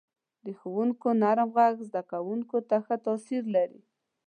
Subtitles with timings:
[0.45, 3.81] •د ښوونکو نرم ږغ زده کوونکو ته ښه تاثیر لري.